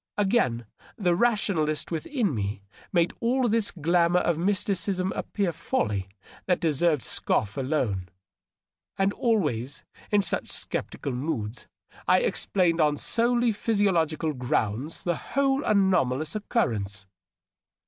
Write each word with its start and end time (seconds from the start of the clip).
Again, 0.17 0.65
the 0.97 1.15
rationalist 1.15 1.91
within 1.91 2.33
me 2.33 2.63
made 2.91 3.13
all 3.19 3.47
this 3.47 3.69
glamour 3.69 4.21
of 4.21 4.35
mysticism 4.35 5.13
appear 5.15 5.51
folly 5.53 6.09
that 6.47 6.59
deserved 6.59 7.03
scoff 7.03 7.55
alone; 7.55 8.09
and 8.97 9.13
always, 9.13 9.83
in 10.09 10.23
such 10.23 10.47
sceptical 10.47 11.11
moods, 11.11 11.67
I 12.07 12.21
explained 12.21 12.81
on 12.81 12.97
solely 12.97 13.51
phys 13.51 13.79
iological 13.85 14.35
grounds 14.35 15.03
the 15.03 15.15
whole 15.37 15.63
anomalous 15.63 16.35
occurrence. 16.35 17.05